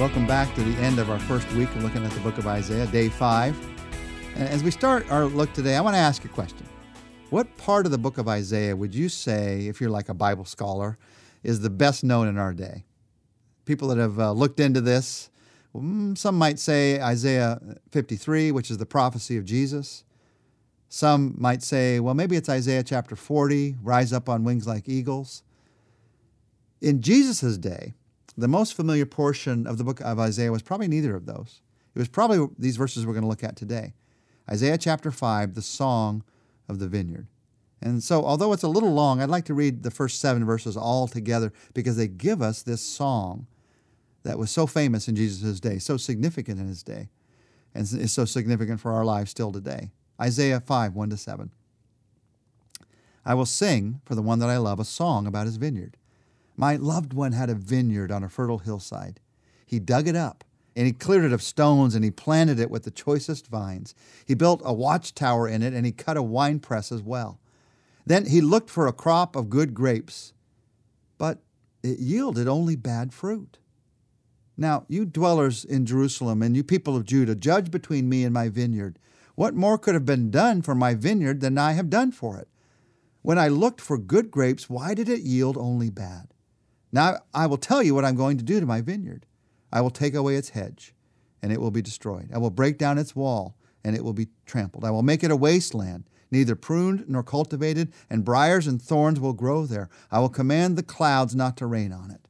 Welcome 0.00 0.26
back 0.26 0.54
to 0.54 0.62
the 0.62 0.80
end 0.80 0.98
of 0.98 1.10
our 1.10 1.18
first 1.18 1.46
week 1.52 1.68
of 1.76 1.82
looking 1.82 2.02
at 2.06 2.10
the 2.12 2.20
book 2.20 2.38
of 2.38 2.46
Isaiah, 2.46 2.86
day 2.86 3.10
five. 3.10 3.54
And 4.34 4.48
as 4.48 4.64
we 4.64 4.70
start 4.70 5.04
our 5.12 5.26
look 5.26 5.52
today, 5.52 5.76
I 5.76 5.82
want 5.82 5.92
to 5.92 5.98
ask 5.98 6.24
a 6.24 6.28
question. 6.28 6.66
What 7.28 7.54
part 7.58 7.84
of 7.84 7.92
the 7.92 7.98
book 7.98 8.16
of 8.16 8.26
Isaiah 8.26 8.74
would 8.74 8.94
you 8.94 9.10
say, 9.10 9.66
if 9.66 9.78
you're 9.78 9.90
like 9.90 10.08
a 10.08 10.14
Bible 10.14 10.46
scholar, 10.46 10.96
is 11.42 11.60
the 11.60 11.68
best 11.68 12.02
known 12.02 12.28
in 12.28 12.38
our 12.38 12.54
day? 12.54 12.86
People 13.66 13.88
that 13.88 13.98
have 13.98 14.18
uh, 14.18 14.32
looked 14.32 14.58
into 14.58 14.80
this, 14.80 15.28
mm, 15.76 16.16
some 16.16 16.38
might 16.38 16.58
say 16.58 16.98
Isaiah 16.98 17.60
53, 17.90 18.52
which 18.52 18.70
is 18.70 18.78
the 18.78 18.86
prophecy 18.86 19.36
of 19.36 19.44
Jesus. 19.44 20.04
Some 20.88 21.34
might 21.36 21.62
say, 21.62 22.00
well, 22.00 22.14
maybe 22.14 22.36
it's 22.36 22.48
Isaiah 22.48 22.82
chapter 22.82 23.16
40, 23.16 23.76
rise 23.82 24.14
up 24.14 24.30
on 24.30 24.44
wings 24.44 24.66
like 24.66 24.88
eagles. 24.88 25.42
In 26.80 27.02
Jesus' 27.02 27.58
day, 27.58 27.92
the 28.36 28.48
most 28.48 28.74
familiar 28.74 29.06
portion 29.06 29.66
of 29.66 29.78
the 29.78 29.84
book 29.84 30.00
of 30.00 30.18
Isaiah 30.18 30.52
was 30.52 30.62
probably 30.62 30.88
neither 30.88 31.14
of 31.14 31.26
those. 31.26 31.60
It 31.94 31.98
was 31.98 32.08
probably 32.08 32.48
these 32.58 32.76
verses 32.76 33.04
we're 33.06 33.12
going 33.12 33.22
to 33.22 33.28
look 33.28 33.44
at 33.44 33.56
today. 33.56 33.94
Isaiah 34.48 34.78
chapter 34.78 35.10
5, 35.10 35.54
the 35.54 35.62
song 35.62 36.24
of 36.68 36.78
the 36.78 36.88
vineyard. 36.88 37.26
And 37.82 38.02
so, 38.02 38.24
although 38.24 38.52
it's 38.52 38.62
a 38.62 38.68
little 38.68 38.92
long, 38.92 39.20
I'd 39.20 39.30
like 39.30 39.46
to 39.46 39.54
read 39.54 39.82
the 39.82 39.90
first 39.90 40.20
seven 40.20 40.44
verses 40.44 40.76
all 40.76 41.08
together 41.08 41.52
because 41.72 41.96
they 41.96 42.08
give 42.08 42.42
us 42.42 42.62
this 42.62 42.82
song 42.82 43.46
that 44.22 44.38
was 44.38 44.50
so 44.50 44.66
famous 44.66 45.08
in 45.08 45.16
Jesus' 45.16 45.60
day, 45.60 45.78
so 45.78 45.96
significant 45.96 46.60
in 46.60 46.68
his 46.68 46.82
day, 46.82 47.08
and 47.74 47.84
is 47.84 48.12
so 48.12 48.24
significant 48.24 48.80
for 48.80 48.92
our 48.92 49.04
lives 49.04 49.30
still 49.30 49.50
today. 49.50 49.92
Isaiah 50.20 50.60
5, 50.60 50.94
1 50.94 51.10
to 51.10 51.16
7. 51.16 51.50
I 53.24 53.34
will 53.34 53.46
sing 53.46 54.00
for 54.04 54.14
the 54.14 54.22
one 54.22 54.38
that 54.40 54.50
I 54.50 54.58
love 54.58 54.80
a 54.80 54.84
song 54.84 55.26
about 55.26 55.46
his 55.46 55.56
vineyard. 55.56 55.96
My 56.60 56.76
loved 56.76 57.14
one 57.14 57.32
had 57.32 57.48
a 57.48 57.54
vineyard 57.54 58.12
on 58.12 58.22
a 58.22 58.28
fertile 58.28 58.58
hillside. 58.58 59.18
He 59.64 59.78
dug 59.80 60.06
it 60.06 60.14
up 60.14 60.44
and 60.76 60.86
he 60.86 60.92
cleared 60.92 61.24
it 61.24 61.32
of 61.32 61.42
stones 61.42 61.94
and 61.94 62.04
he 62.04 62.10
planted 62.10 62.60
it 62.60 62.70
with 62.70 62.82
the 62.82 62.90
choicest 62.90 63.46
vines. 63.46 63.94
He 64.26 64.34
built 64.34 64.60
a 64.62 64.74
watchtower 64.74 65.48
in 65.48 65.62
it 65.62 65.72
and 65.72 65.86
he 65.86 65.92
cut 65.92 66.18
a 66.18 66.22
winepress 66.22 66.92
as 66.92 67.00
well. 67.00 67.40
Then 68.04 68.26
he 68.26 68.42
looked 68.42 68.68
for 68.68 68.86
a 68.86 68.92
crop 68.92 69.36
of 69.36 69.48
good 69.48 69.72
grapes, 69.72 70.34
but 71.16 71.38
it 71.82 71.98
yielded 71.98 72.46
only 72.46 72.76
bad 72.76 73.14
fruit. 73.14 73.56
Now, 74.54 74.84
you 74.86 75.06
dwellers 75.06 75.64
in 75.64 75.86
Jerusalem 75.86 76.42
and 76.42 76.54
you 76.54 76.62
people 76.62 76.94
of 76.94 77.06
Judah, 77.06 77.36
judge 77.36 77.70
between 77.70 78.06
me 78.06 78.22
and 78.22 78.34
my 78.34 78.50
vineyard. 78.50 78.98
What 79.34 79.54
more 79.54 79.78
could 79.78 79.94
have 79.94 80.04
been 80.04 80.30
done 80.30 80.60
for 80.60 80.74
my 80.74 80.92
vineyard 80.92 81.40
than 81.40 81.56
I 81.56 81.72
have 81.72 81.88
done 81.88 82.12
for 82.12 82.36
it? 82.36 82.48
When 83.22 83.38
I 83.38 83.48
looked 83.48 83.80
for 83.80 83.96
good 83.96 84.30
grapes, 84.30 84.68
why 84.68 84.92
did 84.92 85.08
it 85.08 85.22
yield 85.22 85.56
only 85.56 85.88
bad? 85.88 86.29
Now 86.92 87.18
I 87.32 87.46
will 87.46 87.56
tell 87.56 87.82
you 87.82 87.94
what 87.94 88.04
I'm 88.04 88.16
going 88.16 88.38
to 88.38 88.44
do 88.44 88.60
to 88.60 88.66
my 88.66 88.80
vineyard. 88.80 89.26
I 89.72 89.80
will 89.80 89.90
take 89.90 90.14
away 90.14 90.36
its 90.36 90.50
hedge, 90.50 90.94
and 91.42 91.52
it 91.52 91.60
will 91.60 91.70
be 91.70 91.82
destroyed. 91.82 92.30
I 92.34 92.38
will 92.38 92.50
break 92.50 92.78
down 92.78 92.98
its 92.98 93.14
wall, 93.14 93.56
and 93.84 93.94
it 93.94 94.04
will 94.04 94.12
be 94.12 94.28
trampled. 94.46 94.84
I 94.84 94.90
will 94.90 95.02
make 95.02 95.22
it 95.22 95.30
a 95.30 95.36
wasteland, 95.36 96.04
neither 96.30 96.56
pruned 96.56 97.08
nor 97.08 97.22
cultivated, 97.22 97.92
and 98.08 98.24
briars 98.24 98.66
and 98.66 98.82
thorns 98.82 99.20
will 99.20 99.32
grow 99.32 99.66
there. 99.66 99.88
I 100.10 100.18
will 100.18 100.28
command 100.28 100.76
the 100.76 100.82
clouds 100.82 101.34
not 101.34 101.56
to 101.58 101.66
rain 101.66 101.92
on 101.92 102.10
it. 102.10 102.28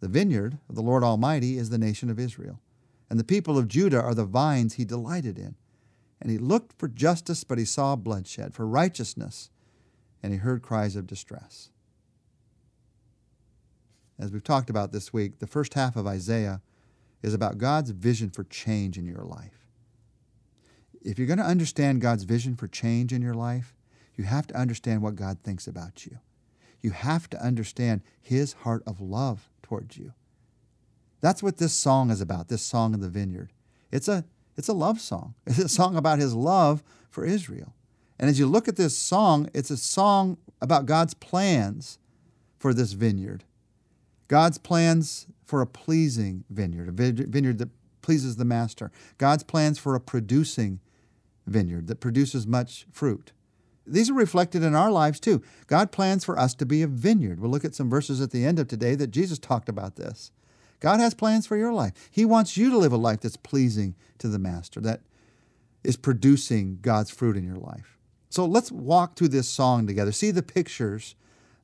The 0.00 0.08
vineyard 0.08 0.58
of 0.68 0.74
the 0.74 0.82
Lord 0.82 1.04
Almighty 1.04 1.56
is 1.58 1.70
the 1.70 1.78
nation 1.78 2.10
of 2.10 2.18
Israel, 2.18 2.60
and 3.08 3.18
the 3.18 3.24
people 3.24 3.56
of 3.56 3.68
Judah 3.68 4.02
are 4.02 4.14
the 4.14 4.24
vines 4.24 4.74
he 4.74 4.84
delighted 4.84 5.38
in. 5.38 5.54
And 6.20 6.32
he 6.32 6.38
looked 6.38 6.76
for 6.78 6.88
justice, 6.88 7.44
but 7.44 7.58
he 7.58 7.64
saw 7.64 7.94
bloodshed, 7.94 8.52
for 8.52 8.66
righteousness, 8.66 9.50
and 10.20 10.32
he 10.32 10.40
heard 10.40 10.62
cries 10.62 10.96
of 10.96 11.06
distress 11.06 11.70
as 14.18 14.32
we've 14.32 14.44
talked 14.44 14.70
about 14.70 14.92
this 14.92 15.12
week, 15.12 15.38
the 15.38 15.46
first 15.46 15.74
half 15.74 15.96
of 15.96 16.06
Isaiah 16.06 16.60
is 17.22 17.34
about 17.34 17.58
God's 17.58 17.90
vision 17.90 18.30
for 18.30 18.44
change 18.44 18.98
in 18.98 19.06
your 19.06 19.24
life. 19.24 19.66
If 21.02 21.18
you're 21.18 21.26
going 21.26 21.38
to 21.38 21.44
understand 21.44 22.00
God's 22.00 22.24
vision 22.24 22.56
for 22.56 22.66
change 22.66 23.12
in 23.12 23.22
your 23.22 23.34
life, 23.34 23.74
you 24.16 24.24
have 24.24 24.46
to 24.48 24.56
understand 24.56 25.02
what 25.02 25.14
God 25.14 25.38
thinks 25.42 25.66
about 25.66 26.04
you. 26.04 26.18
You 26.80 26.90
have 26.90 27.30
to 27.30 27.42
understand 27.42 28.02
His 28.20 28.52
heart 28.52 28.82
of 28.86 29.00
love 29.00 29.48
towards 29.62 29.96
you. 29.96 30.12
That's 31.20 31.42
what 31.42 31.58
this 31.58 31.72
song 31.72 32.10
is 32.10 32.20
about, 32.20 32.48
this 32.48 32.62
song 32.62 32.94
of 32.94 33.00
the 33.00 33.08
vineyard. 33.08 33.52
It's 33.90 34.08
a, 34.08 34.24
it's 34.56 34.68
a 34.68 34.72
love 34.72 35.00
song. 35.00 35.34
It's 35.46 35.58
a 35.58 35.68
song 35.68 35.96
about 35.96 36.18
His 36.18 36.34
love 36.34 36.82
for 37.10 37.24
Israel. 37.24 37.74
And 38.18 38.28
as 38.28 38.38
you 38.38 38.46
look 38.46 38.66
at 38.68 38.76
this 38.76 38.98
song, 38.98 39.48
it's 39.54 39.70
a 39.70 39.76
song 39.76 40.38
about 40.60 40.86
God's 40.86 41.14
plans 41.14 41.98
for 42.58 42.74
this 42.74 42.92
vineyard. 42.92 43.44
God's 44.28 44.58
plans 44.58 45.26
for 45.44 45.62
a 45.62 45.66
pleasing 45.66 46.44
vineyard, 46.50 46.88
a 46.88 46.92
vineyard 46.92 47.58
that 47.58 47.70
pleases 48.02 48.36
the 48.36 48.44
master. 48.44 48.92
God's 49.16 49.42
plans 49.42 49.78
for 49.78 49.94
a 49.94 50.00
producing 50.00 50.80
vineyard 51.46 51.86
that 51.88 52.00
produces 52.00 52.46
much 52.46 52.86
fruit. 52.92 53.32
These 53.86 54.10
are 54.10 54.14
reflected 54.14 54.62
in 54.62 54.74
our 54.74 54.90
lives 54.90 55.18
too. 55.18 55.42
God 55.66 55.90
plans 55.90 56.24
for 56.24 56.38
us 56.38 56.54
to 56.56 56.66
be 56.66 56.82
a 56.82 56.86
vineyard. 56.86 57.40
We'll 57.40 57.50
look 57.50 57.64
at 57.64 57.74
some 57.74 57.88
verses 57.88 58.20
at 58.20 58.30
the 58.30 58.44
end 58.44 58.58
of 58.58 58.68
today 58.68 58.94
that 58.94 59.10
Jesus 59.10 59.38
talked 59.38 59.70
about 59.70 59.96
this. 59.96 60.30
God 60.80 61.00
has 61.00 61.14
plans 61.14 61.46
for 61.46 61.56
your 61.56 61.72
life. 61.72 61.92
He 62.10 62.26
wants 62.26 62.56
you 62.56 62.70
to 62.70 62.76
live 62.76 62.92
a 62.92 62.98
life 62.98 63.20
that's 63.20 63.38
pleasing 63.38 63.94
to 64.18 64.28
the 64.28 64.38
master, 64.38 64.80
that 64.82 65.00
is 65.82 65.96
producing 65.96 66.78
God's 66.82 67.10
fruit 67.10 67.36
in 67.36 67.44
your 67.44 67.56
life. 67.56 67.98
So 68.28 68.44
let's 68.44 68.70
walk 68.70 69.16
through 69.16 69.28
this 69.28 69.48
song 69.48 69.86
together. 69.86 70.12
See 70.12 70.30
the 70.30 70.42
pictures 70.42 71.14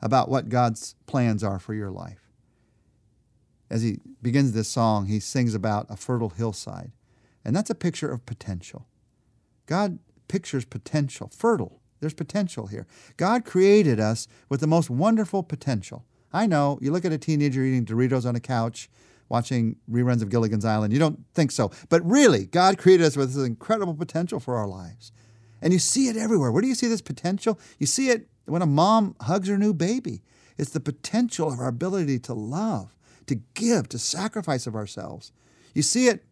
about 0.00 0.30
what 0.30 0.48
God's 0.48 0.94
plans 1.06 1.44
are 1.44 1.58
for 1.58 1.74
your 1.74 1.90
life 1.90 2.23
as 3.70 3.82
he 3.82 3.98
begins 4.22 4.52
this 4.52 4.68
song, 4.68 5.06
he 5.06 5.20
sings 5.20 5.54
about 5.54 5.86
a 5.90 5.96
fertile 5.96 6.30
hillside. 6.30 6.92
And 7.44 7.54
that's 7.54 7.70
a 7.70 7.74
picture 7.74 8.10
of 8.10 8.24
potential. 8.26 8.86
God 9.66 9.98
pictures 10.28 10.64
potential, 10.64 11.30
fertile. 11.34 11.80
There's 12.00 12.14
potential 12.14 12.66
here. 12.66 12.86
God 13.16 13.44
created 13.44 13.98
us 13.98 14.28
with 14.48 14.60
the 14.60 14.66
most 14.66 14.90
wonderful 14.90 15.42
potential. 15.42 16.04
I 16.32 16.46
know, 16.46 16.78
you 16.82 16.90
look 16.90 17.04
at 17.04 17.12
a 17.12 17.18
teenager 17.18 17.62
eating 17.62 17.84
Doritos 17.84 18.26
on 18.26 18.36
a 18.36 18.40
couch, 18.40 18.90
watching 19.28 19.76
reruns 19.90 20.22
of 20.22 20.28
Gilligan's 20.28 20.64
Island, 20.64 20.92
you 20.92 20.98
don't 20.98 21.24
think 21.34 21.50
so. 21.50 21.70
But 21.88 22.04
really, 22.04 22.46
God 22.46 22.78
created 22.78 23.06
us 23.06 23.16
with 23.16 23.34
this 23.34 23.44
incredible 23.44 23.94
potential 23.94 24.40
for 24.40 24.56
our 24.56 24.66
lives. 24.66 25.12
And 25.62 25.72
you 25.72 25.78
see 25.78 26.08
it 26.08 26.16
everywhere. 26.16 26.52
Where 26.52 26.60
do 26.60 26.68
you 26.68 26.74
see 26.74 26.88
this 26.88 27.00
potential? 27.00 27.58
You 27.78 27.86
see 27.86 28.10
it 28.10 28.28
when 28.44 28.62
a 28.62 28.66
mom 28.66 29.16
hugs 29.22 29.48
her 29.48 29.56
new 29.56 29.72
baby. 29.72 30.22
It's 30.58 30.70
the 30.70 30.80
potential 30.80 31.50
of 31.50 31.58
our 31.58 31.68
ability 31.68 32.18
to 32.20 32.34
love, 32.34 32.94
to 33.26 33.36
give, 33.54 33.88
to 33.90 33.98
sacrifice 33.98 34.66
of 34.66 34.74
ourselves. 34.74 35.32
You 35.74 35.82
see 35.82 36.08
it 36.08 36.24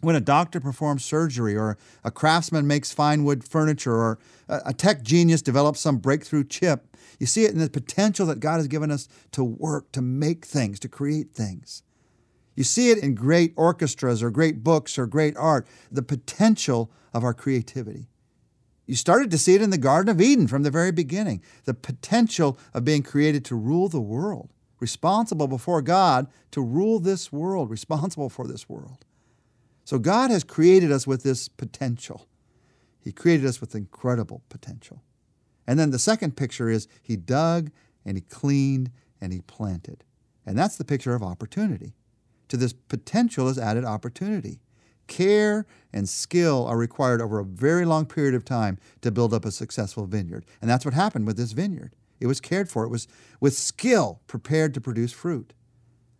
when 0.00 0.16
a 0.16 0.20
doctor 0.20 0.60
performs 0.60 1.04
surgery, 1.04 1.56
or 1.56 1.78
a 2.02 2.10
craftsman 2.10 2.66
makes 2.66 2.92
fine 2.92 3.24
wood 3.24 3.42
furniture, 3.42 3.94
or 3.94 4.18
a 4.48 4.74
tech 4.74 5.02
genius 5.02 5.40
develops 5.40 5.80
some 5.80 5.98
breakthrough 5.98 6.44
chip. 6.44 6.96
You 7.18 7.26
see 7.26 7.44
it 7.44 7.52
in 7.52 7.58
the 7.58 7.70
potential 7.70 8.26
that 8.26 8.40
God 8.40 8.56
has 8.56 8.68
given 8.68 8.90
us 8.90 9.08
to 9.32 9.42
work, 9.42 9.92
to 9.92 10.02
make 10.02 10.44
things, 10.44 10.78
to 10.80 10.88
create 10.88 11.32
things. 11.32 11.82
You 12.54 12.64
see 12.64 12.90
it 12.90 12.98
in 12.98 13.14
great 13.14 13.54
orchestras, 13.56 14.22
or 14.22 14.30
great 14.30 14.62
books, 14.62 14.98
or 14.98 15.06
great 15.06 15.36
art, 15.36 15.66
the 15.90 16.02
potential 16.02 16.90
of 17.14 17.24
our 17.24 17.34
creativity. 17.34 18.08
You 18.86 18.96
started 18.96 19.30
to 19.30 19.38
see 19.38 19.54
it 19.54 19.62
in 19.62 19.70
the 19.70 19.78
Garden 19.78 20.10
of 20.10 20.20
Eden 20.20 20.46
from 20.46 20.64
the 20.64 20.70
very 20.70 20.92
beginning 20.92 21.40
the 21.64 21.72
potential 21.72 22.58
of 22.74 22.84
being 22.84 23.02
created 23.02 23.44
to 23.46 23.54
rule 23.54 23.88
the 23.88 24.00
world 24.00 24.52
responsible 24.80 25.46
before 25.46 25.82
God 25.82 26.26
to 26.50 26.60
rule 26.60 26.98
this 26.98 27.32
world, 27.32 27.70
responsible 27.70 28.28
for 28.28 28.46
this 28.46 28.68
world. 28.68 29.04
So 29.84 29.98
God 29.98 30.30
has 30.30 30.44
created 30.44 30.90
us 30.90 31.06
with 31.06 31.22
this 31.22 31.48
potential. 31.48 32.26
He 33.00 33.12
created 33.12 33.46
us 33.46 33.60
with 33.60 33.74
incredible 33.74 34.42
potential. 34.48 35.02
And 35.66 35.78
then 35.78 35.90
the 35.90 35.98
second 35.98 36.36
picture 36.36 36.68
is 36.68 36.88
He 37.02 37.16
dug 37.16 37.70
and 38.04 38.16
He 38.16 38.22
cleaned 38.22 38.90
and 39.20 39.32
He 39.32 39.40
planted. 39.42 40.04
And 40.46 40.58
that's 40.58 40.76
the 40.76 40.84
picture 40.84 41.14
of 41.14 41.22
opportunity. 41.22 41.94
To 42.48 42.56
this 42.56 42.72
potential 42.72 43.48
is 43.48 43.58
added 43.58 43.84
opportunity. 43.84 44.60
Care 45.06 45.66
and 45.92 46.08
skill 46.08 46.66
are 46.66 46.78
required 46.78 47.20
over 47.20 47.38
a 47.38 47.44
very 47.44 47.84
long 47.84 48.06
period 48.06 48.34
of 48.34 48.44
time 48.44 48.78
to 49.02 49.10
build 49.10 49.34
up 49.34 49.44
a 49.44 49.50
successful 49.50 50.06
vineyard. 50.06 50.46
And 50.62 50.70
that's 50.70 50.84
what 50.84 50.94
happened 50.94 51.26
with 51.26 51.36
this 51.36 51.52
vineyard. 51.52 51.94
It 52.20 52.26
was 52.26 52.40
cared 52.40 52.68
for. 52.68 52.84
It 52.84 52.90
was 52.90 53.08
with 53.40 53.56
skill 53.56 54.20
prepared 54.26 54.74
to 54.74 54.80
produce 54.80 55.12
fruit. 55.12 55.52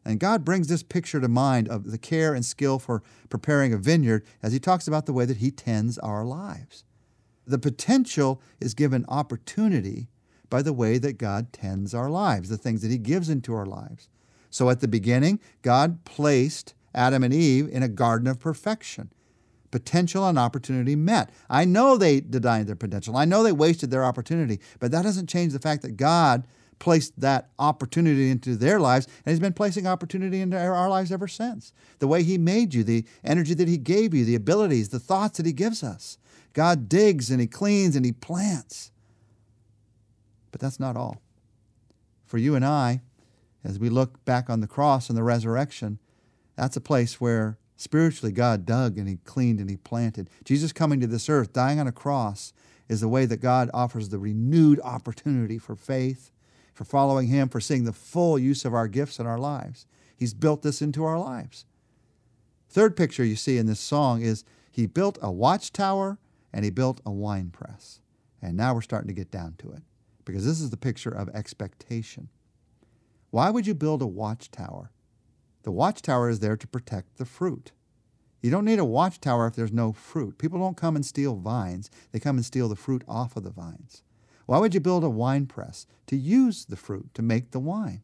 And 0.04 0.20
God 0.20 0.44
brings 0.44 0.68
this 0.68 0.82
picture 0.82 1.20
to 1.20 1.28
mind 1.28 1.68
of 1.68 1.90
the 1.90 1.98
care 1.98 2.34
and 2.34 2.44
skill 2.44 2.78
for 2.78 3.02
preparing 3.30 3.72
a 3.72 3.78
vineyard 3.78 4.24
as 4.42 4.52
He 4.52 4.58
talks 4.58 4.86
about 4.86 5.06
the 5.06 5.12
way 5.12 5.24
that 5.24 5.38
He 5.38 5.50
tends 5.50 5.98
our 5.98 6.24
lives. 6.24 6.84
The 7.46 7.58
potential 7.58 8.40
is 8.60 8.74
given 8.74 9.04
opportunity 9.08 10.08
by 10.50 10.62
the 10.62 10.72
way 10.72 10.98
that 10.98 11.18
God 11.18 11.52
tends 11.52 11.94
our 11.94 12.10
lives, 12.10 12.48
the 12.48 12.58
things 12.58 12.82
that 12.82 12.90
He 12.90 12.98
gives 12.98 13.30
into 13.30 13.54
our 13.54 13.66
lives. 13.66 14.08
So 14.50 14.70
at 14.70 14.80
the 14.80 14.88
beginning, 14.88 15.40
God 15.62 16.04
placed 16.04 16.74
Adam 16.94 17.24
and 17.24 17.34
Eve 17.34 17.68
in 17.68 17.82
a 17.82 17.88
garden 17.88 18.28
of 18.28 18.38
perfection 18.38 19.10
potential 19.74 20.28
and 20.28 20.38
opportunity 20.38 20.94
met. 20.94 21.30
I 21.50 21.64
know 21.64 21.96
they 21.96 22.20
denied 22.20 22.68
their 22.68 22.76
potential. 22.76 23.16
I 23.16 23.24
know 23.24 23.42
they 23.42 23.50
wasted 23.50 23.90
their 23.90 24.04
opportunity, 24.04 24.60
but 24.78 24.92
that 24.92 25.02
doesn't 25.02 25.28
change 25.28 25.52
the 25.52 25.58
fact 25.58 25.82
that 25.82 25.96
God 25.96 26.46
placed 26.78 27.18
that 27.18 27.50
opportunity 27.58 28.30
into 28.30 28.54
their 28.54 28.78
lives, 28.78 29.08
and 29.26 29.32
He's 29.32 29.40
been 29.40 29.52
placing 29.52 29.88
opportunity 29.88 30.40
into 30.40 30.56
our 30.56 30.88
lives 30.88 31.10
ever 31.10 31.26
since. 31.26 31.72
The 31.98 32.06
way 32.06 32.22
He 32.22 32.38
made 32.38 32.72
you, 32.72 32.84
the 32.84 33.04
energy 33.24 33.52
that 33.54 33.66
He 33.66 33.76
gave 33.76 34.14
you, 34.14 34.24
the 34.24 34.36
abilities, 34.36 34.90
the 34.90 35.00
thoughts 35.00 35.38
that 35.38 35.46
He 35.46 35.52
gives 35.52 35.82
us. 35.82 36.18
God 36.52 36.88
digs 36.88 37.28
and 37.28 37.40
He 37.40 37.48
cleans 37.48 37.96
and 37.96 38.06
He 38.06 38.12
plants. 38.12 38.92
But 40.52 40.60
that's 40.60 40.78
not 40.78 40.96
all. 40.96 41.20
For 42.26 42.38
you 42.38 42.54
and 42.54 42.64
I, 42.64 43.02
as 43.64 43.80
we 43.80 43.88
look 43.88 44.24
back 44.24 44.48
on 44.48 44.60
the 44.60 44.68
cross 44.68 45.08
and 45.08 45.18
the 45.18 45.24
resurrection, 45.24 45.98
that's 46.54 46.76
a 46.76 46.80
place 46.80 47.20
where 47.20 47.58
spiritually 47.76 48.32
God 48.32 48.66
dug 48.66 48.98
and 48.98 49.08
He 49.08 49.16
cleaned 49.24 49.60
and 49.60 49.70
He 49.70 49.76
planted. 49.76 50.30
Jesus 50.44 50.72
coming 50.72 51.00
to 51.00 51.06
this 51.06 51.28
earth, 51.28 51.52
dying 51.52 51.80
on 51.80 51.86
a 51.86 51.92
cross, 51.92 52.52
is 52.88 53.00
the 53.00 53.08
way 53.08 53.26
that 53.26 53.38
God 53.38 53.70
offers 53.72 54.08
the 54.08 54.18
renewed 54.18 54.80
opportunity 54.82 55.58
for 55.58 55.74
faith, 55.74 56.30
for 56.72 56.84
following 56.84 57.28
Him, 57.28 57.48
for 57.48 57.60
seeing 57.60 57.84
the 57.84 57.92
full 57.92 58.38
use 58.38 58.64
of 58.64 58.74
our 58.74 58.88
gifts 58.88 59.18
in 59.18 59.26
our 59.26 59.38
lives. 59.38 59.86
He's 60.16 60.34
built 60.34 60.62
this 60.62 60.82
into 60.82 61.04
our 61.04 61.18
lives. 61.18 61.64
Third 62.68 62.96
picture 62.96 63.24
you 63.24 63.36
see 63.36 63.58
in 63.58 63.66
this 63.66 63.80
song 63.80 64.22
is 64.22 64.44
He 64.70 64.86
built 64.86 65.18
a 65.22 65.30
watchtower 65.30 66.18
and 66.52 66.64
He 66.64 66.70
built 66.70 67.00
a 67.06 67.10
wine 67.10 67.50
press. 67.50 68.00
And 68.42 68.56
now 68.56 68.74
we're 68.74 68.82
starting 68.82 69.08
to 69.08 69.14
get 69.14 69.30
down 69.30 69.54
to 69.58 69.72
it 69.72 69.82
because 70.24 70.44
this 70.44 70.60
is 70.60 70.70
the 70.70 70.76
picture 70.76 71.10
of 71.10 71.28
expectation. 71.30 72.28
Why 73.30 73.50
would 73.50 73.66
you 73.66 73.74
build 73.74 74.02
a 74.02 74.06
watchtower? 74.06 74.90
The 75.64 75.72
watchtower 75.72 76.28
is 76.28 76.40
there 76.40 76.56
to 76.56 76.66
protect 76.68 77.16
the 77.16 77.24
fruit. 77.24 77.72
You 78.42 78.50
don't 78.50 78.66
need 78.66 78.78
a 78.78 78.84
watchtower 78.84 79.46
if 79.46 79.56
there's 79.56 79.72
no 79.72 79.92
fruit. 79.92 80.36
People 80.36 80.58
don't 80.58 80.76
come 80.76 80.94
and 80.94 81.04
steal 81.04 81.34
vines, 81.34 81.90
they 82.12 82.20
come 82.20 82.36
and 82.36 82.44
steal 82.44 82.68
the 82.68 82.76
fruit 82.76 83.02
off 83.08 83.36
of 83.36 83.42
the 83.42 83.50
vines. 83.50 84.02
Why 84.44 84.58
would 84.58 84.74
you 84.74 84.80
build 84.80 85.02
a 85.02 85.10
wine 85.10 85.46
press? 85.46 85.86
To 86.08 86.16
use 86.16 86.66
the 86.66 86.76
fruit, 86.76 87.14
to 87.14 87.22
make 87.22 87.50
the 87.50 87.58
wine. 87.58 88.02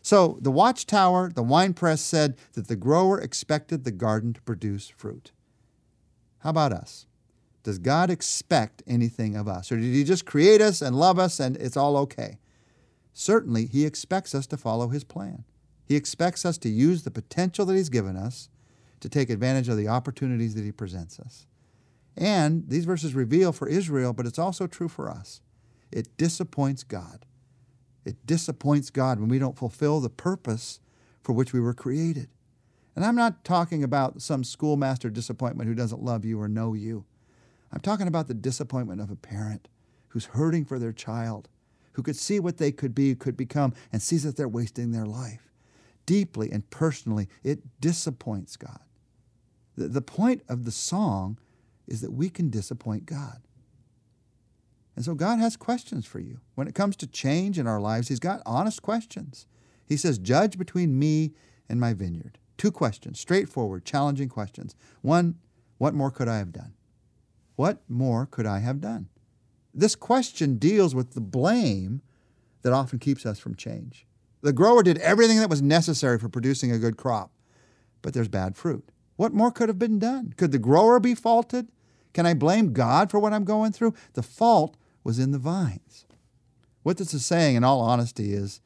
So 0.00 0.38
the 0.40 0.50
watchtower, 0.50 1.30
the 1.30 1.42
wine 1.42 1.74
press 1.74 2.00
said 2.00 2.36
that 2.54 2.68
the 2.68 2.76
grower 2.76 3.20
expected 3.20 3.84
the 3.84 3.90
garden 3.90 4.32
to 4.32 4.42
produce 4.42 4.88
fruit. 4.88 5.32
How 6.38 6.50
about 6.50 6.72
us? 6.72 7.06
Does 7.62 7.78
God 7.78 8.10
expect 8.10 8.82
anything 8.86 9.36
of 9.36 9.46
us? 9.48 9.70
Or 9.70 9.76
did 9.76 9.92
He 9.92 10.04
just 10.04 10.24
create 10.24 10.62
us 10.62 10.80
and 10.80 10.96
love 10.96 11.18
us 11.18 11.40
and 11.40 11.56
it's 11.56 11.76
all 11.76 11.98
okay? 11.98 12.38
Certainly, 13.12 13.66
He 13.66 13.84
expects 13.84 14.34
us 14.34 14.46
to 14.46 14.56
follow 14.56 14.88
His 14.88 15.04
plan. 15.04 15.44
He 15.84 15.96
expects 15.96 16.44
us 16.44 16.58
to 16.58 16.68
use 16.68 17.02
the 17.02 17.10
potential 17.10 17.66
that 17.66 17.74
He's 17.74 17.88
given 17.88 18.16
us 18.16 18.48
to 19.00 19.08
take 19.08 19.30
advantage 19.30 19.68
of 19.68 19.76
the 19.76 19.88
opportunities 19.88 20.54
that 20.54 20.64
He 20.64 20.72
presents 20.72 21.20
us. 21.20 21.46
And 22.16 22.68
these 22.68 22.84
verses 22.84 23.14
reveal 23.14 23.52
for 23.52 23.68
Israel, 23.68 24.12
but 24.12 24.26
it's 24.26 24.38
also 24.38 24.66
true 24.66 24.88
for 24.88 25.10
us. 25.10 25.40
It 25.90 26.16
disappoints 26.16 26.84
God. 26.84 27.26
It 28.04 28.24
disappoints 28.26 28.90
God 28.90 29.18
when 29.18 29.28
we 29.28 29.38
don't 29.38 29.58
fulfill 29.58 30.00
the 30.00 30.10
purpose 30.10 30.80
for 31.22 31.32
which 31.32 31.52
we 31.52 31.60
were 31.60 31.74
created. 31.74 32.28
And 32.94 33.04
I'm 33.04 33.16
not 33.16 33.44
talking 33.44 33.82
about 33.82 34.22
some 34.22 34.44
schoolmaster 34.44 35.10
disappointment 35.10 35.68
who 35.68 35.74
doesn't 35.74 36.02
love 36.02 36.24
you 36.24 36.40
or 36.40 36.48
know 36.48 36.74
you. 36.74 37.04
I'm 37.72 37.80
talking 37.80 38.06
about 38.06 38.28
the 38.28 38.34
disappointment 38.34 39.00
of 39.00 39.10
a 39.10 39.16
parent 39.16 39.68
who's 40.08 40.26
hurting 40.26 40.64
for 40.64 40.78
their 40.78 40.92
child 40.92 41.48
who 41.94 42.02
could 42.02 42.16
see 42.16 42.38
what 42.38 42.58
they 42.58 42.70
could 42.70 42.94
be, 42.94 43.14
could 43.14 43.36
become, 43.36 43.72
and 43.92 44.00
sees 44.00 44.22
that 44.22 44.36
they're 44.36 44.48
wasting 44.48 44.92
their 44.92 45.06
life. 45.06 45.53
Deeply 46.06 46.50
and 46.50 46.68
personally, 46.70 47.28
it 47.42 47.80
disappoints 47.80 48.56
God. 48.56 48.80
The, 49.76 49.88
the 49.88 50.02
point 50.02 50.42
of 50.48 50.64
the 50.64 50.70
song 50.70 51.38
is 51.86 52.00
that 52.00 52.12
we 52.12 52.30
can 52.30 52.50
disappoint 52.50 53.06
God. 53.06 53.40
And 54.96 55.04
so 55.04 55.14
God 55.14 55.38
has 55.38 55.56
questions 55.56 56.06
for 56.06 56.20
you. 56.20 56.40
When 56.54 56.68
it 56.68 56.74
comes 56.74 56.96
to 56.96 57.06
change 57.06 57.58
in 57.58 57.66
our 57.66 57.80
lives, 57.80 58.08
He's 58.08 58.20
got 58.20 58.42
honest 58.46 58.82
questions. 58.82 59.46
He 59.86 59.96
says, 59.96 60.18
Judge 60.18 60.56
between 60.56 60.98
me 60.98 61.32
and 61.68 61.80
my 61.80 61.92
vineyard. 61.92 62.38
Two 62.56 62.70
questions, 62.70 63.18
straightforward, 63.18 63.84
challenging 63.84 64.28
questions. 64.28 64.76
One, 65.02 65.36
what 65.78 65.94
more 65.94 66.10
could 66.10 66.28
I 66.28 66.38
have 66.38 66.52
done? 66.52 66.74
What 67.56 67.82
more 67.88 68.26
could 68.26 68.46
I 68.46 68.60
have 68.60 68.80
done? 68.80 69.08
This 69.72 69.96
question 69.96 70.56
deals 70.56 70.94
with 70.94 71.14
the 71.14 71.20
blame 71.20 72.00
that 72.62 72.72
often 72.72 72.98
keeps 72.98 73.26
us 73.26 73.38
from 73.38 73.56
change. 73.56 74.06
The 74.44 74.52
grower 74.52 74.82
did 74.82 74.98
everything 74.98 75.38
that 75.38 75.48
was 75.48 75.62
necessary 75.62 76.18
for 76.18 76.28
producing 76.28 76.70
a 76.70 76.78
good 76.78 76.98
crop, 76.98 77.30
but 78.02 78.12
there's 78.12 78.28
bad 78.28 78.58
fruit. 78.58 78.86
What 79.16 79.32
more 79.32 79.50
could 79.50 79.70
have 79.70 79.78
been 79.78 79.98
done? 79.98 80.34
Could 80.36 80.52
the 80.52 80.58
grower 80.58 81.00
be 81.00 81.14
faulted? 81.14 81.68
Can 82.12 82.26
I 82.26 82.34
blame 82.34 82.74
God 82.74 83.10
for 83.10 83.18
what 83.18 83.32
I'm 83.32 83.44
going 83.44 83.72
through? 83.72 83.94
The 84.12 84.22
fault 84.22 84.76
was 85.02 85.18
in 85.18 85.30
the 85.30 85.38
vines. 85.38 86.04
What 86.82 86.98
this 86.98 87.14
is 87.14 87.24
saying, 87.24 87.56
in 87.56 87.64
all 87.64 87.80
honesty, 87.80 88.34
is 88.34 88.60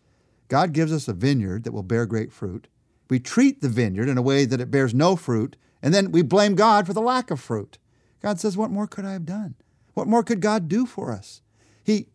God 0.48 0.72
gives 0.72 0.92
us 0.92 1.06
a 1.06 1.12
vineyard 1.12 1.62
that 1.62 1.70
will 1.70 1.84
bear 1.84 2.06
great 2.06 2.32
fruit. 2.32 2.66
We 3.08 3.20
treat 3.20 3.60
the 3.60 3.68
vineyard 3.68 4.08
in 4.08 4.18
a 4.18 4.22
way 4.22 4.46
that 4.46 4.60
it 4.60 4.72
bears 4.72 4.92
no 4.92 5.14
fruit, 5.14 5.56
and 5.80 5.94
then 5.94 6.10
we 6.10 6.22
blame 6.22 6.56
God 6.56 6.88
for 6.88 6.92
the 6.92 7.00
lack 7.00 7.30
of 7.30 7.38
fruit. 7.38 7.78
God 8.20 8.40
says, 8.40 8.56
What 8.56 8.72
more 8.72 8.88
could 8.88 9.04
I 9.04 9.12
have 9.12 9.26
done? 9.26 9.54
What 9.94 10.08
more 10.08 10.24
could 10.24 10.40
God 10.40 10.66
do 10.66 10.86
for 10.86 11.12
us? 11.12 11.40
He 11.84 12.08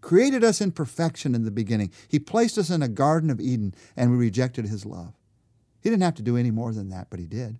created 0.00 0.44
us 0.44 0.60
in 0.60 0.72
perfection 0.72 1.34
in 1.34 1.44
the 1.44 1.50
beginning. 1.50 1.90
He 2.08 2.18
placed 2.18 2.58
us 2.58 2.70
in 2.70 2.82
a 2.82 2.88
Garden 2.88 3.30
of 3.30 3.40
Eden, 3.40 3.74
and 3.96 4.10
we 4.10 4.16
rejected 4.16 4.66
His 4.66 4.86
love. 4.86 5.14
He 5.82 5.90
didn't 5.90 6.02
have 6.02 6.14
to 6.16 6.22
do 6.22 6.36
any 6.36 6.50
more 6.50 6.72
than 6.72 6.88
that, 6.90 7.08
but 7.10 7.20
He 7.20 7.26
did. 7.26 7.58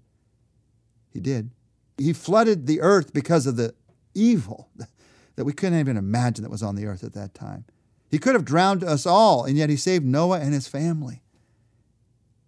He 1.12 1.20
did. 1.20 1.50
He 1.98 2.12
flooded 2.12 2.66
the 2.66 2.80
earth 2.80 3.12
because 3.12 3.46
of 3.46 3.56
the 3.56 3.74
evil 4.14 4.68
that 5.36 5.44
we 5.44 5.52
couldn't 5.52 5.78
even 5.78 5.96
imagine 5.96 6.42
that 6.42 6.50
was 6.50 6.62
on 6.62 6.76
the 6.76 6.86
earth 6.86 7.04
at 7.04 7.14
that 7.14 7.34
time. 7.34 7.64
He 8.10 8.18
could 8.18 8.34
have 8.34 8.44
drowned 8.44 8.82
us 8.82 9.06
all, 9.06 9.44
and 9.44 9.56
yet 9.56 9.70
He 9.70 9.76
saved 9.76 10.04
Noah 10.04 10.40
and 10.40 10.52
his 10.52 10.68
family. 10.68 11.22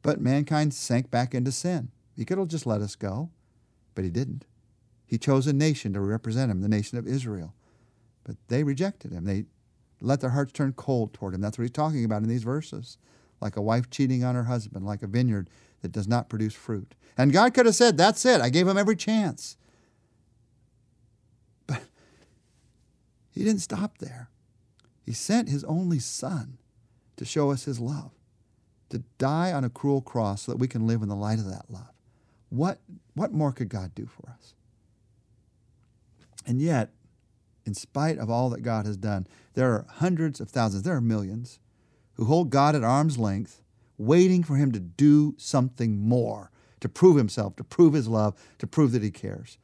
But 0.02 0.20
mankind 0.20 0.74
sank 0.74 1.10
back 1.10 1.34
into 1.34 1.52
sin. 1.52 1.90
He 2.16 2.24
could 2.24 2.38
have 2.38 2.48
just 2.48 2.66
let 2.66 2.80
us 2.80 2.96
go, 2.96 3.30
but 3.94 4.04
He 4.04 4.10
didn't. 4.10 4.44
He 5.12 5.18
chose 5.18 5.46
a 5.46 5.52
nation 5.52 5.92
to 5.92 6.00
represent 6.00 6.50
him, 6.50 6.62
the 6.62 6.70
nation 6.70 6.96
of 6.96 7.06
Israel. 7.06 7.52
But 8.24 8.36
they 8.48 8.64
rejected 8.64 9.12
him. 9.12 9.26
They 9.26 9.44
let 10.02 10.20
their 10.20 10.30
hearts 10.30 10.52
turn 10.52 10.72
cold 10.72 11.14
toward 11.14 11.34
him. 11.34 11.40
That's 11.40 11.58
what 11.58 11.62
he's 11.62 11.70
talking 11.70 12.04
about 12.04 12.22
in 12.22 12.28
these 12.28 12.42
verses. 12.42 12.98
Like 13.40 13.56
a 13.56 13.62
wife 13.62 13.90
cheating 13.90 14.24
on 14.24 14.34
her 14.34 14.44
husband, 14.44 14.84
like 14.84 15.02
a 15.02 15.06
vineyard 15.06 15.48
that 15.80 15.92
does 15.92 16.08
not 16.08 16.28
produce 16.28 16.54
fruit. 16.54 16.94
And 17.16 17.32
God 17.32 17.54
could 17.54 17.66
have 17.66 17.74
said, 17.74 17.96
That's 17.96 18.24
it. 18.24 18.40
I 18.40 18.50
gave 18.50 18.66
him 18.68 18.78
every 18.78 18.96
chance. 18.96 19.56
But 21.66 21.82
he 23.30 23.44
didn't 23.44 23.60
stop 23.62 23.98
there. 23.98 24.28
He 25.04 25.12
sent 25.12 25.48
his 25.48 25.64
only 25.64 25.98
son 25.98 26.58
to 27.16 27.24
show 27.24 27.50
us 27.50 27.64
his 27.64 27.80
love, 27.80 28.12
to 28.90 29.02
die 29.18 29.52
on 29.52 29.64
a 29.64 29.70
cruel 29.70 30.00
cross 30.00 30.42
so 30.42 30.52
that 30.52 30.58
we 30.58 30.68
can 30.68 30.86
live 30.86 31.02
in 31.02 31.08
the 31.08 31.16
light 31.16 31.38
of 31.38 31.46
that 31.46 31.66
love. 31.68 31.92
What, 32.50 32.80
what 33.14 33.32
more 33.32 33.52
could 33.52 33.68
God 33.68 33.94
do 33.94 34.06
for 34.06 34.28
us? 34.28 34.54
And 36.46 36.60
yet, 36.60 36.90
in 37.64 37.74
spite 37.74 38.18
of 38.18 38.30
all 38.30 38.50
that 38.50 38.62
God 38.62 38.86
has 38.86 38.96
done, 38.96 39.26
there 39.54 39.72
are 39.72 39.86
hundreds 39.88 40.40
of 40.40 40.48
thousands, 40.50 40.82
there 40.82 40.96
are 40.96 41.00
millions, 41.00 41.58
who 42.14 42.24
hold 42.24 42.50
God 42.50 42.74
at 42.74 42.84
arm's 42.84 43.18
length, 43.18 43.62
waiting 43.98 44.42
for 44.42 44.56
Him 44.56 44.72
to 44.72 44.80
do 44.80 45.34
something 45.38 45.98
more, 45.98 46.50
to 46.80 46.88
prove 46.88 47.16
Himself, 47.16 47.56
to 47.56 47.64
prove 47.64 47.94
His 47.94 48.08
love, 48.08 48.34
to 48.58 48.66
prove 48.66 48.92
that 48.92 49.02
He 49.02 49.10
cares. 49.10 49.58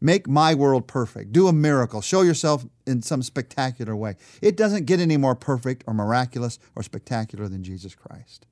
Make 0.00 0.28
my 0.28 0.54
world 0.54 0.86
perfect. 0.86 1.32
Do 1.32 1.48
a 1.48 1.52
miracle. 1.52 2.02
Show 2.02 2.20
yourself 2.20 2.66
in 2.86 3.00
some 3.00 3.22
spectacular 3.22 3.96
way. 3.96 4.16
It 4.42 4.56
doesn't 4.56 4.84
get 4.84 5.00
any 5.00 5.16
more 5.16 5.34
perfect 5.34 5.84
or 5.86 5.94
miraculous 5.94 6.58
or 6.74 6.82
spectacular 6.82 7.48
than 7.48 7.64
Jesus 7.64 7.94
Christ. 7.94 8.46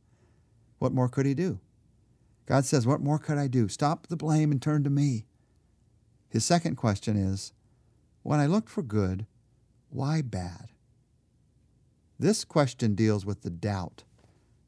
What 0.79 0.93
more 0.93 1.09
could 1.09 1.27
He 1.27 1.35
do? 1.35 1.61
God 2.47 2.65
says, 2.65 2.87
What 2.87 3.01
more 3.01 3.19
could 3.19 3.39
I 3.39 3.47
do? 3.47 3.69
Stop 3.69 4.07
the 4.07 4.17
blame 4.17 4.51
and 4.53 4.61
turn 4.61 4.85
to 4.85 4.91
me. 4.91 5.27
His 6.29 6.45
second 6.45 6.77
question 6.77 7.17
is, 7.17 7.53
when 8.25 8.41
I 8.41 8.47
looked 8.47 8.71
for 8.71 8.83
good, 8.83 9.27
why 9.91 10.23
bad? 10.23 10.71
This 12.19 12.45
question 12.45 12.95
deals 12.95 13.25
with 13.25 13.43
the 13.43 13.51
doubt 13.51 14.03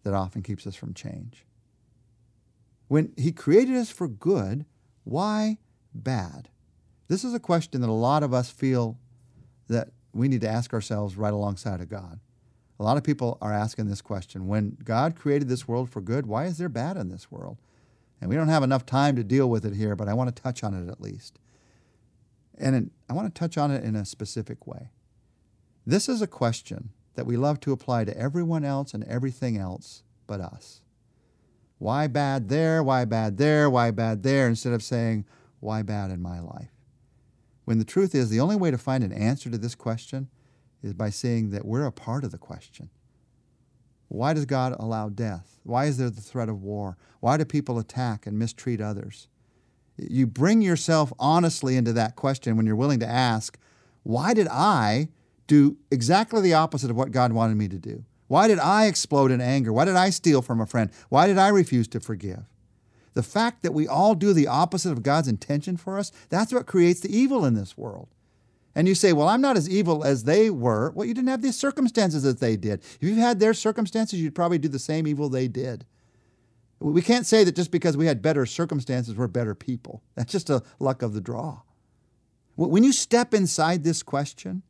that 0.05 0.15
often 0.15 0.43
keeps 0.43 0.67
us 0.67 0.77
from 0.77 0.95
change. 0.95 1.45
When 2.87 3.13
He 3.17 3.33
created 3.33 3.75
us 3.75 3.91
for 3.91 4.07
good, 4.07 4.67
why 5.03 5.59
bad? 5.95 6.51
This 7.09 7.25
is 7.25 7.35
a 7.35 7.41
question 7.41 7.81
that 7.81 7.89
a 7.89 7.93
lot 7.93 8.23
of 8.23 8.35
us 8.35 8.51
feel 8.51 8.99
that 9.69 9.89
we 10.13 10.29
need 10.29 10.43
to 10.43 10.49
ask 10.49 10.73
ourselves 10.73 11.17
right 11.17 11.33
alongside 11.33 11.81
of 11.81 11.89
God. 11.89 12.21
A 12.79 12.83
lot 12.83 12.99
of 12.99 13.05
people 13.05 13.39
are 13.41 13.53
asking 13.53 13.89
this 13.89 14.03
question 14.03 14.49
when 14.49 14.77
God 14.85 15.17
created 15.17 15.49
this 15.49 15.67
world 15.67 15.89
for 15.89 16.03
good, 16.03 16.27
why 16.27 16.45
is 16.45 16.59
there 16.59 16.69
bad 16.69 16.99
in 16.99 17.09
this 17.09 17.31
world? 17.31 17.57
And 18.21 18.29
we 18.29 18.37
don't 18.37 18.49
have 18.49 18.63
enough 18.63 18.85
time 18.85 19.17
to 19.17 19.25
deal 19.25 19.49
with 19.49 19.65
it 19.65 19.75
here, 19.75 19.97
but 19.97 20.09
I 20.09 20.15
want 20.15 20.35
to 20.35 20.43
touch 20.43 20.63
on 20.63 20.75
it 20.75 20.91
at 20.91 21.01
least. 21.01 21.39
And 22.59 22.91
I 23.09 23.13
want 23.13 23.33
to 23.33 23.39
touch 23.39 23.59
on 23.59 23.71
it 23.71 23.85
in 23.85 23.95
a 23.95 24.05
specific 24.05 24.67
way. 24.67 24.91
This 25.87 26.09
is 26.09 26.23
a 26.23 26.27
question 26.27 26.91
that 27.15 27.27
we 27.27 27.37
love 27.37 27.61
to 27.61 27.73
apply 27.73 28.05
to 28.05 28.17
everyone 28.17 28.65
else 28.65 28.95
and 28.95 29.05
everything 29.05 29.57
else 29.57 30.03
but 30.27 30.41
us. 30.41 30.81
Why 31.79 32.07
bad 32.07 32.49
there? 32.49 32.83
Why 32.83 33.05
bad 33.05 33.37
there? 33.37 33.69
Why 33.69 33.91
bad 33.91 34.23
there? 34.23 34.49
Instead 34.49 34.73
of 34.73 34.83
saying, 34.83 35.27
why 35.61 35.83
bad 35.83 36.11
in 36.11 36.23
my 36.23 36.41
life? 36.41 36.71
When 37.65 37.79
the 37.79 37.85
truth 37.85 38.15
is, 38.15 38.31
the 38.31 38.41
only 38.41 38.57
way 38.57 38.71
to 38.71 38.79
find 38.79 39.05
an 39.05 39.13
answer 39.13 39.51
to 39.51 39.59
this 39.59 39.75
question 39.75 40.29
is 40.83 40.95
by 40.95 41.11
seeing 41.11 41.51
that 41.51 41.65
we're 41.65 41.85
a 41.85 41.93
part 41.93 42.25
of 42.25 42.31
the 42.31 42.39
question. 42.39 42.91
Why 44.09 44.33
does 44.33 44.47
God 44.47 44.75
allow 44.79 45.09
death? 45.09 45.59
Why 45.65 45.87
is 45.87 45.99
there 45.99 46.11
the 46.11 46.21
threat 46.21 46.49
of 46.49 46.63
war? 46.63 46.97
Why 47.21 47.37
do 47.37 47.45
people 47.45 47.79
attack 47.79 48.27
and 48.27 48.39
mistreat 48.39 48.81
others? 48.81 49.29
You 49.99 50.27
bring 50.27 50.63
yourself 50.63 51.13
honestly 51.19 51.77
into 51.77 51.93
that 51.95 52.17
question 52.17 52.57
when 52.57 52.67
you're 52.67 52.77
willing 52.77 53.01
to 53.01 53.09
ask, 53.09 53.59
why 54.03 54.35
did 54.35 54.49
I 54.49 55.09
do 55.47 55.77
exactly 55.91 56.41
the 56.41 56.55
opposite 56.55 56.91
of 56.91 56.97
what 56.97 57.13
God 57.13 57.33
wanted 57.33 57.57
me 57.57 57.69
to 57.69 57.79
do? 57.79 58.05
Why 58.29 58.49
did 58.49 58.59
I 58.59 58.87
explode 58.87 59.31
in 59.31 59.41
anger? 59.41 59.73
Why 59.73 59.85
did 59.85 59.97
I 59.97 60.11
steal 60.11 60.43
from 60.43 60.61
a 60.61 60.67
friend? 60.67 60.91
Why 61.09 61.27
did 61.27 61.39
I 61.39 61.49
refuse 61.49 61.89
to 61.89 62.01
forgive? 62.01 62.45
The 63.15 63.23
fact 63.23 63.63
that 63.63 63.73
we 63.73 63.89
all 63.89 64.15
do 64.15 64.33
the 64.33 64.49
opposite 64.49 64.93
of 64.93 65.03
God's 65.03 65.29
intention 65.29 65.77
for 65.77 65.99
us, 65.99 66.13
that's 66.29 66.53
what 66.53 66.67
creates 66.67 67.01
the 67.01 67.17
evil 67.17 67.45
in 67.45 67.55
this 67.55 67.79
world. 67.79 68.09
And 68.75 68.87
you 68.87 68.95
say, 68.95 69.15
well, 69.15 69.29
I'm 69.29 69.41
not 69.41 69.57
as 69.57 69.71
evil 69.71 70.05
as 70.05 70.25
they 70.25 70.51
were. 70.51 70.91
Well, 70.91 71.07
you 71.07 71.15
didn't 71.15 71.31
have 71.31 71.41
the 71.41 71.53
circumstances 71.53 72.25
that 72.25 72.41
they 72.41 72.57
did. 72.57 72.81
If 73.01 73.03
you 73.03 73.15
had 73.15 73.41
their 73.41 73.55
circumstances, 73.55 74.21
you'd 74.21 74.35
probably 74.35 74.59
do 74.59 74.69
the 74.69 74.79
same 74.79 75.07
evil 75.07 75.31
they 75.31 75.49
did. 75.49 75.87
We 76.79 77.03
can't 77.03 77.27
say 77.27 77.43
that 77.45 77.57
just 77.57 77.71
because 77.71 77.97
we 77.97 78.07
had 78.07 78.21
better 78.21 78.45
circumstances, 78.45 79.15
we're 79.15 79.29
better 79.29 79.55
people. 79.55 80.03
That's 80.15 80.33
just 80.33 80.51
a 80.51 80.63
luck 80.79 81.03
of 81.03 81.15
the 81.15 81.21
draw. 81.21 81.63
When 82.57 82.85
you 82.85 82.93
step 82.93 83.35
inside 83.35 83.83
this 83.83 84.03
question, 84.03 84.63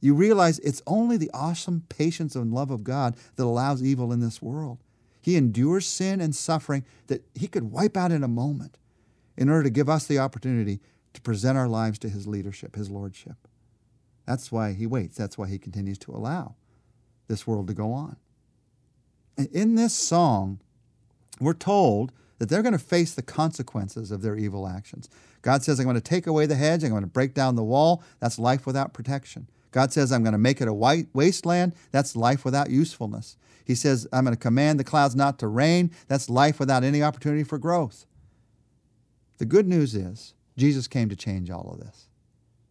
you 0.00 0.14
realize 0.14 0.58
it's 0.58 0.82
only 0.86 1.16
the 1.16 1.30
awesome 1.32 1.84
patience 1.88 2.34
and 2.34 2.52
love 2.52 2.70
of 2.70 2.84
God 2.84 3.16
that 3.36 3.44
allows 3.44 3.82
evil 3.82 4.12
in 4.12 4.20
this 4.20 4.42
world. 4.42 4.78
He 5.20 5.36
endures 5.36 5.86
sin 5.86 6.20
and 6.20 6.34
suffering 6.34 6.84
that 7.06 7.24
He 7.34 7.46
could 7.46 7.70
wipe 7.70 7.96
out 7.96 8.12
in 8.12 8.24
a 8.24 8.28
moment 8.28 8.78
in 9.36 9.48
order 9.48 9.62
to 9.62 9.70
give 9.70 9.88
us 9.88 10.06
the 10.06 10.18
opportunity 10.18 10.80
to 11.14 11.20
present 11.20 11.56
our 11.56 11.68
lives 11.68 11.98
to 12.00 12.08
His 12.08 12.26
leadership, 12.26 12.74
His 12.74 12.90
lordship. 12.90 13.36
That's 14.26 14.50
why 14.50 14.72
He 14.72 14.86
waits. 14.86 15.16
That's 15.16 15.38
why 15.38 15.48
He 15.48 15.58
continues 15.58 15.98
to 15.98 16.12
allow 16.12 16.56
this 17.28 17.46
world 17.46 17.68
to 17.68 17.74
go 17.74 17.92
on. 17.92 18.16
In 19.52 19.76
this 19.76 19.94
song, 19.94 20.60
we're 21.42 21.54
told 21.54 22.12
that 22.38 22.48
they're 22.48 22.62
going 22.62 22.72
to 22.72 22.78
face 22.78 23.14
the 23.14 23.22
consequences 23.22 24.10
of 24.10 24.22
their 24.22 24.36
evil 24.36 24.66
actions. 24.66 25.08
God 25.42 25.62
says, 25.62 25.78
I'm 25.78 25.84
going 25.84 25.94
to 25.94 26.00
take 26.00 26.26
away 26.26 26.46
the 26.46 26.54
hedge, 26.54 26.82
I'm 26.82 26.90
going 26.90 27.02
to 27.02 27.08
break 27.08 27.34
down 27.34 27.56
the 27.56 27.62
wall. 27.62 28.02
That's 28.20 28.38
life 28.38 28.66
without 28.66 28.92
protection. 28.92 29.48
God 29.70 29.92
says, 29.92 30.12
I'm 30.12 30.22
going 30.22 30.32
to 30.32 30.38
make 30.38 30.60
it 30.60 30.68
a 30.68 30.72
white 30.72 31.06
wasteland. 31.12 31.74
That's 31.90 32.14
life 32.14 32.44
without 32.44 32.70
usefulness. 32.70 33.36
He 33.64 33.74
says, 33.74 34.06
I'm 34.12 34.24
going 34.24 34.36
to 34.36 34.40
command 34.40 34.78
the 34.78 34.84
clouds 34.84 35.16
not 35.16 35.38
to 35.38 35.46
rain. 35.46 35.90
That's 36.08 36.28
life 36.28 36.60
without 36.60 36.84
any 36.84 37.02
opportunity 37.02 37.44
for 37.44 37.58
growth. 37.58 38.06
The 39.38 39.46
good 39.46 39.66
news 39.66 39.94
is, 39.94 40.34
Jesus 40.56 40.86
came 40.86 41.08
to 41.08 41.16
change 41.16 41.50
all 41.50 41.70
of 41.72 41.80
this. 41.80 42.08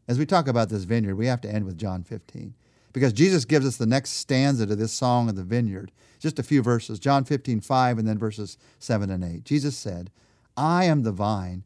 As 0.08 0.20
we 0.20 0.26
talk 0.26 0.48
about 0.48 0.70
this 0.70 0.84
vineyard, 0.84 1.16
we 1.16 1.28
have 1.28 1.42
to 1.42 1.50
end 1.50 1.66
with 1.66 1.78
John 1.78 2.04
15 2.04 2.54
because 2.94 3.14
Jesus 3.14 3.46
gives 3.46 3.66
us 3.66 3.78
the 3.78 3.86
next 3.86 4.12
stanza 4.12 4.66
to 4.66 4.76
this 4.76 4.92
song 4.92 5.30
of 5.30 5.36
the 5.36 5.44
vineyard. 5.44 5.92
Just 6.20 6.40
a 6.40 6.44
few 6.44 6.62
verses, 6.62 7.00
John 7.00 7.24
15, 7.24 7.62
5, 7.62 7.98
and 7.98 8.08
then 8.08 8.18
verses 8.18 8.58
7 8.80 9.10
and 9.10 9.24
8. 9.24 9.44
Jesus 9.44 9.76
said, 9.76 10.12
I 10.56 10.86
am 10.86 11.04
the 11.04 11.12
vine, 11.12 11.64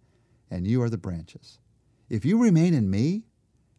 and 0.49 0.65
you 0.65 0.81
are 0.81 0.89
the 0.89 0.97
branches. 0.97 1.59
If 2.09 2.23
you 2.23 2.41
remain 2.41 2.73
in 2.73 2.89
me, 2.89 3.23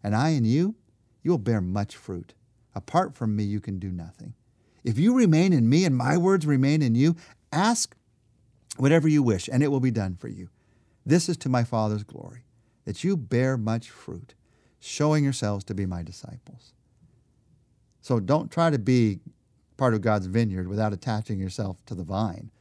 and 0.03 0.15
I 0.15 0.31
in 0.31 0.45
you, 0.45 0.75
you 1.23 1.31
will 1.31 1.39
bear 1.39 1.61
much 1.61 1.97
fruit. 1.97 2.35
Apart 2.75 3.17
from 3.17 3.35
me, 3.35 3.45
you 3.45 3.61
can 3.61 3.79
do 3.79 3.91
nothing. 3.91 4.35
If 4.85 4.99
you 4.99 5.17
remain 5.17 5.53
in 5.53 5.69
me 5.69 5.85
and 5.85 5.97
my 5.97 6.17
words 6.17 6.47
remain 6.47 6.83
in 6.83 6.95
you, 6.95 7.17
ask 7.51 7.97
whatever 8.77 9.09
you 9.09 9.23
wish, 9.23 9.49
and 9.49 9.63
it 9.63 9.69
will 9.69 9.81
be 9.81 9.91
done 9.91 10.15
for 10.15 10.29
you. 10.29 10.49
This 11.05 11.29
is 11.29 11.37
to 11.39 11.49
my 11.49 11.65
Father's 11.65 12.05
glory, 12.05 12.45
that 12.85 13.03
you 13.03 13.17
bear 13.17 13.57
much 13.57 13.91
fruit, 13.91 14.35
showing 14.79 15.25
yourselves 15.25 15.65
to 15.65 15.75
be 15.75 15.87
my 15.87 16.03
disciples. 16.03 16.73
So 18.07 18.21
don't 18.21 18.53
try 18.53 18.71
to 18.71 18.79
be 18.79 19.19
part 19.77 19.93
of 19.93 20.01
God's 20.01 20.27
vineyard 20.27 20.69
without 20.69 20.93
attaching 20.93 21.41
yourself 21.41 21.85
to 21.87 21.95
the 21.97 22.05
vine. 22.05 22.53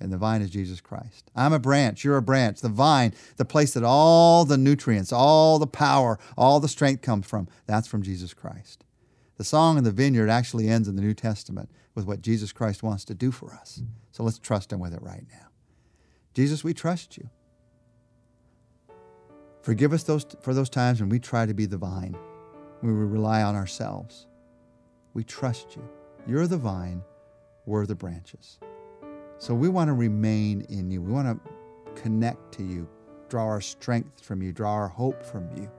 And 0.00 0.10
the 0.10 0.16
vine 0.16 0.40
is 0.40 0.48
Jesus 0.48 0.80
Christ. 0.80 1.30
I'm 1.36 1.52
a 1.52 1.58
branch, 1.58 2.04
you're 2.04 2.16
a 2.16 2.22
branch. 2.22 2.62
The 2.62 2.70
vine, 2.70 3.12
the 3.36 3.44
place 3.44 3.74
that 3.74 3.84
all 3.84 4.46
the 4.46 4.56
nutrients, 4.56 5.12
all 5.12 5.58
the 5.58 5.66
power, 5.66 6.18
all 6.38 6.58
the 6.58 6.68
strength 6.68 7.02
comes 7.02 7.26
from, 7.26 7.48
that's 7.66 7.86
from 7.86 8.00
Jesus 8.00 8.32
Christ. 8.32 8.82
The 9.36 9.44
song 9.44 9.76
in 9.76 9.84
the 9.84 9.90
vineyard 9.90 10.30
actually 10.30 10.70
ends 10.70 10.88
in 10.88 10.96
the 10.96 11.02
New 11.02 11.12
Testament 11.12 11.68
with 11.94 12.06
what 12.06 12.22
Jesus 12.22 12.50
Christ 12.50 12.82
wants 12.82 13.04
to 13.04 13.14
do 13.14 13.30
for 13.30 13.52
us. 13.52 13.82
So 14.10 14.22
let's 14.22 14.38
trust 14.38 14.72
Him 14.72 14.80
with 14.80 14.94
it 14.94 15.02
right 15.02 15.26
now. 15.30 15.48
Jesus, 16.32 16.64
we 16.64 16.72
trust 16.72 17.18
you. 17.18 17.28
Forgive 19.60 19.92
us 19.92 20.04
those, 20.04 20.24
for 20.40 20.54
those 20.54 20.70
times 20.70 21.00
when 21.00 21.10
we 21.10 21.18
try 21.18 21.44
to 21.44 21.52
be 21.52 21.66
the 21.66 21.76
vine, 21.76 22.16
when 22.80 22.98
we 22.98 23.04
rely 23.04 23.42
on 23.42 23.54
ourselves. 23.54 24.28
We 25.14 25.24
trust 25.24 25.76
you. 25.76 25.88
You're 26.26 26.46
the 26.46 26.58
vine, 26.58 27.02
we're 27.66 27.86
the 27.86 27.94
branches. 27.94 28.58
So 29.38 29.54
we 29.54 29.68
want 29.68 29.88
to 29.88 29.94
remain 29.94 30.62
in 30.68 30.90
you. 30.90 31.02
We 31.02 31.12
want 31.12 31.28
to 31.28 32.00
connect 32.00 32.52
to 32.54 32.62
you, 32.62 32.88
draw 33.28 33.44
our 33.44 33.60
strength 33.60 34.20
from 34.20 34.42
you, 34.42 34.52
draw 34.52 34.72
our 34.72 34.88
hope 34.88 35.24
from 35.24 35.48
you. 35.56 35.70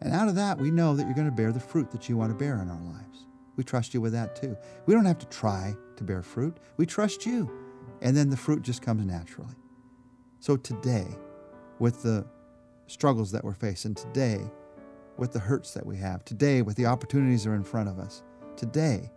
And 0.00 0.14
out 0.14 0.28
of 0.28 0.34
that, 0.36 0.58
we 0.58 0.70
know 0.70 0.94
that 0.94 1.06
you're 1.06 1.14
going 1.14 1.30
to 1.30 1.34
bear 1.34 1.52
the 1.52 1.60
fruit 1.60 1.90
that 1.90 2.08
you 2.08 2.16
want 2.16 2.30
to 2.30 2.38
bear 2.38 2.60
in 2.60 2.68
our 2.68 2.80
lives. 2.82 3.26
We 3.56 3.64
trust 3.64 3.94
you 3.94 4.00
with 4.00 4.12
that 4.12 4.36
too. 4.36 4.56
We 4.86 4.94
don't 4.94 5.04
have 5.04 5.18
to 5.18 5.26
try 5.26 5.76
to 5.96 6.04
bear 6.04 6.22
fruit, 6.22 6.58
we 6.76 6.86
trust 6.86 7.26
you. 7.26 7.50
And 8.00 8.16
then 8.16 8.30
the 8.30 8.36
fruit 8.36 8.62
just 8.62 8.80
comes 8.80 9.04
naturally. 9.04 9.54
So 10.38 10.56
today, 10.56 11.06
with 11.80 12.02
the 12.04 12.24
struggles 12.86 13.32
that 13.32 13.44
we're 13.44 13.54
facing, 13.54 13.94
today, 13.94 14.40
with 15.18 15.32
the 15.32 15.38
hurts 15.38 15.74
that 15.74 15.84
we 15.84 15.96
have, 15.96 16.24
today, 16.24 16.62
with 16.62 16.76
the 16.76 16.86
opportunities 16.86 17.44
that 17.44 17.50
are 17.50 17.54
in 17.54 17.64
front 17.64 17.88
of 17.88 17.98
us. 17.98 18.22
Today, 18.56 19.10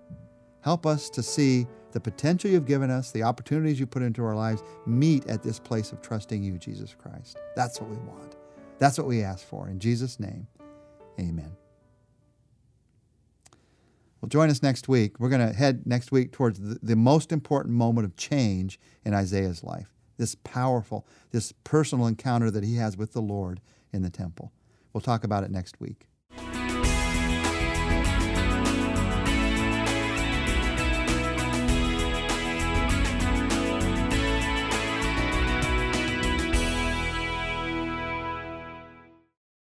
help 0.62 0.86
us 0.86 1.10
to 1.12 1.24
see 1.24 1.68
the 1.92 2.00
potential 2.00 2.50
you've 2.50 2.66
given 2.66 2.90
us, 2.90 3.12
the 3.12 3.24
opportunities 3.24 3.80
you 3.80 3.86
put 3.86 4.02
into 4.02 4.24
our 4.24 4.36
lives, 4.36 4.64
meet 4.86 5.28
at 5.28 5.44
this 5.44 5.60
place 5.60 5.92
of 5.92 6.02
trusting 6.02 6.44
you, 6.44 6.58
Jesus 6.58 6.96
Christ. 6.98 7.38
That's 7.56 7.80
what 7.80 7.90
we 7.90 7.98
want. 7.98 8.36
That's 8.80 8.98
what 8.98 9.08
we 9.08 9.24
ask 9.24 9.46
for. 9.46 9.70
In 9.70 9.80
Jesus' 9.80 10.20
name, 10.20 10.48
amen. 11.20 11.52
Well, 14.22 14.30
join 14.30 14.50
us 14.50 14.62
next 14.62 14.88
week. 14.88 15.20
We're 15.20 15.30
going 15.30 15.48
to 15.48 15.54
head 15.54 15.86
next 15.86 16.12
week 16.12 16.32
towards 16.32 16.60
the, 16.60 16.80
the, 16.82 16.96
most 16.96 17.32
important 17.32 17.74
moment 17.74 18.06
of 18.06 18.16
change 18.16 18.80
in 19.04 19.14
Isaiah's 19.14 19.64
life 19.64 19.88
this 20.18 20.36
powerful, 20.44 21.08
this 21.32 21.52
personal 21.64 22.06
encounter 22.06 22.52
that 22.52 22.64
he 22.64 22.76
has 22.76 22.96
with 22.96 23.14
the 23.14 23.22
Lord 23.22 23.60
in 23.92 24.04
the 24.04 24.10
temple. 24.12 24.52
We'll 24.94 25.02
talk 25.02 25.24
about 25.24 25.44
it 25.44 25.52
next 25.52 25.80
week. 25.80 26.11